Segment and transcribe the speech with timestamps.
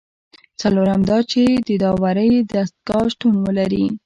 [0.61, 3.85] څلورم دا چې د داورۍ دستگاه شتون ولري.